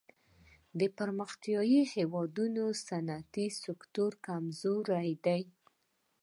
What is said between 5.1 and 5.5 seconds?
دی.